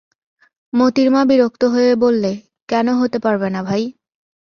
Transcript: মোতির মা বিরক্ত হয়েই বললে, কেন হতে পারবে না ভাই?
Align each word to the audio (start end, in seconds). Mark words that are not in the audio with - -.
মোতির 0.73 1.07
মা 1.13 1.21
বিরক্ত 1.29 1.61
হয়েই 1.73 1.97
বললে, 2.03 2.31
কেন 2.69 2.87
হতে 2.99 3.17
পারবে 3.25 3.47
না 3.55 3.61
ভাই? 3.67 3.83